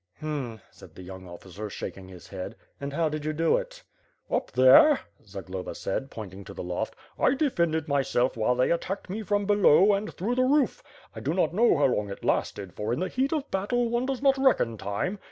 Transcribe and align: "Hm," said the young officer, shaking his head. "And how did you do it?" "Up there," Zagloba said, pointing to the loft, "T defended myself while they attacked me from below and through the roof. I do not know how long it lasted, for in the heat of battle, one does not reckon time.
"Hm," 0.19 0.61
said 0.71 0.95
the 0.95 1.03
young 1.03 1.27
officer, 1.29 1.69
shaking 1.69 2.07
his 2.07 2.29
head. 2.29 2.55
"And 2.79 2.91
how 2.91 3.07
did 3.07 3.23
you 3.23 3.33
do 3.33 3.57
it?" 3.57 3.83
"Up 4.31 4.49
there," 4.51 5.01
Zagloba 5.23 5.75
said, 5.75 6.09
pointing 6.09 6.43
to 6.45 6.55
the 6.55 6.63
loft, 6.63 6.95
"T 7.23 7.35
defended 7.35 7.87
myself 7.87 8.35
while 8.35 8.55
they 8.55 8.71
attacked 8.71 9.11
me 9.11 9.21
from 9.21 9.45
below 9.45 9.93
and 9.93 10.11
through 10.11 10.33
the 10.33 10.41
roof. 10.43 10.81
I 11.15 11.19
do 11.19 11.35
not 11.35 11.53
know 11.53 11.77
how 11.77 11.85
long 11.85 12.09
it 12.09 12.25
lasted, 12.25 12.73
for 12.73 12.91
in 12.91 12.99
the 12.99 13.09
heat 13.09 13.31
of 13.31 13.51
battle, 13.51 13.89
one 13.89 14.07
does 14.07 14.23
not 14.23 14.39
reckon 14.39 14.75
time. 14.75 15.19